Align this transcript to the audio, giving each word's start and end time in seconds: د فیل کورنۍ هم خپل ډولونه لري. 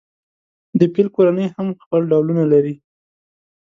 د 0.79 0.81
فیل 0.93 1.07
کورنۍ 1.15 1.47
هم 1.55 1.67
خپل 1.83 2.01
ډولونه 2.11 2.43
لري. 2.53 2.75